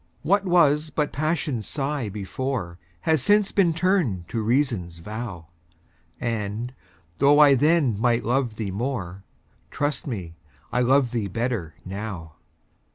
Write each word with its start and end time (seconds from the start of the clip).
What 0.23 0.45
was 0.45 0.89
but 0.89 1.13
Passion's 1.13 1.67
sigh 1.67 2.09
before, 2.09 2.79
Has 3.01 3.21
since 3.21 3.51
been 3.51 3.71
turned 3.71 4.27
to 4.29 4.41
Reason's 4.41 4.97
vow; 4.97 5.49
And, 6.19 6.73
though 7.19 7.37
I 7.37 7.53
then 7.53 7.99
might 7.99 8.25
love 8.25 8.55
thee 8.55 8.71
more, 8.71 9.23
Trust 9.69 10.07
me, 10.07 10.33
I 10.71 10.81
love 10.81 11.11
thee 11.11 11.27
better 11.27 11.75
now. 11.85 12.33